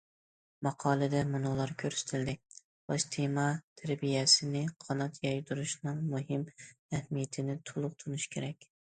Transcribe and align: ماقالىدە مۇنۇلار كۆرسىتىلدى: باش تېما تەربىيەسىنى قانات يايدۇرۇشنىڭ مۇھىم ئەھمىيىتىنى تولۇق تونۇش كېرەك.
ماقالىدە 0.67 1.19
مۇنۇلار 1.33 1.73
كۆرسىتىلدى: 1.83 2.33
باش 2.93 3.05
تېما 3.17 3.45
تەربىيەسىنى 3.83 4.65
قانات 4.87 5.23
يايدۇرۇشنىڭ 5.29 6.03
مۇھىم 6.17 6.51
ئەھمىيىتىنى 6.59 7.63
تولۇق 7.73 7.99
تونۇش 8.05 8.31
كېرەك. 8.37 8.69